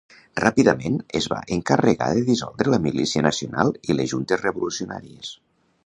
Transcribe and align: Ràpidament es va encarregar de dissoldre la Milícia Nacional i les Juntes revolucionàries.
Ràpidament 0.43 0.95
es 1.19 1.27
va 1.33 1.41
encarregar 1.57 2.07
de 2.21 2.25
dissoldre 2.31 2.73
la 2.75 2.81
Milícia 2.87 3.25
Nacional 3.29 3.73
i 3.91 3.99
les 4.01 4.13
Juntes 4.15 4.45
revolucionàries. 4.49 5.37